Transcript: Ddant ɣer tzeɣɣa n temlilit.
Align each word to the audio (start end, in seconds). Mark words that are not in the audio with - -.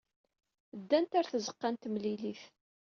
Ddant 0.79 1.15
ɣer 1.15 1.25
tzeɣɣa 1.27 1.69
n 1.69 1.75
temlilit. 1.81 2.43